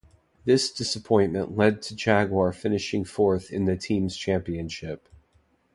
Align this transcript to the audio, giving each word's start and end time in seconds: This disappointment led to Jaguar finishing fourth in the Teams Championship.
This 0.45 0.71
disappointment 0.71 1.55
led 1.55 1.83
to 1.83 1.95
Jaguar 1.95 2.53
finishing 2.53 3.05
fourth 3.05 3.51
in 3.53 3.65
the 3.65 3.77
Teams 3.77 4.17
Championship. 4.17 5.07